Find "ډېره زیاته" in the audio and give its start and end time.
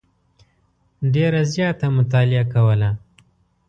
1.13-1.87